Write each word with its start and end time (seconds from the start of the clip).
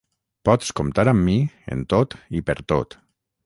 Pots 0.47 0.71
comptar 0.79 1.05
amb 1.11 1.25
mi 1.29 1.37
en 1.77 1.87
tot 1.95 2.19
i 2.41 2.45
per 2.51 2.61
tot. 2.75 3.01